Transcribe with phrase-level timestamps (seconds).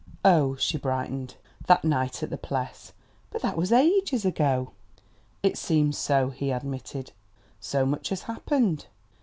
[0.25, 1.35] "Oh h!" She brightened.
[1.67, 2.91] "That night, at the Pless?
[3.29, 4.71] But that was ages ago!"
[5.43, 7.11] "It seems so," he admitted.
[7.59, 8.87] "So much has happened!"